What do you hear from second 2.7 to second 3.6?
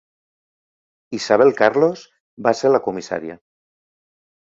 la comissària.